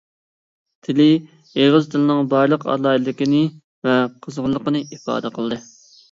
[0.85, 1.03] تىلى
[1.63, 3.41] ئېغىز تىلىنىڭ بارلىق ئالاھىدىلىكىنى
[3.89, 5.59] ۋە قىزغىنلىقىنى ئىپادە قىلدى.